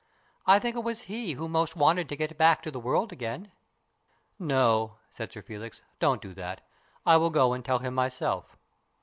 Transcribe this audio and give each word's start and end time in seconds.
I 0.47 0.57
think 0.57 0.75
it 0.75 0.83
was 0.83 1.01
he 1.03 1.33
who 1.33 1.47
most 1.47 1.75
wanted 1.75 2.09
to 2.09 2.15
get 2.15 2.35
back 2.35 2.63
to 2.63 2.71
the 2.71 2.79
world 2.79 3.13
again."" 3.13 3.51
No," 4.39 4.97
said 5.11 5.31
Sir 5.31 5.43
Felix." 5.43 5.83
Don't 5.99 6.23
do 6.23 6.33
that. 6.33 6.61
I 7.05 7.17
will 7.17 7.29
go 7.29 7.53
and 7.53 7.63
tell 7.63 7.77
him 7.77 7.93
myself." 7.93 8.57